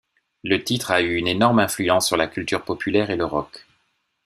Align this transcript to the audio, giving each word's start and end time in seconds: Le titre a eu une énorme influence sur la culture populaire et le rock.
Le 0.43 0.63
titre 0.63 0.89
a 0.89 1.03
eu 1.03 1.17
une 1.17 1.27
énorme 1.27 1.59
influence 1.59 2.07
sur 2.07 2.17
la 2.17 2.25
culture 2.25 2.63
populaire 2.65 3.11
et 3.11 3.15
le 3.15 3.25
rock. 3.25 3.67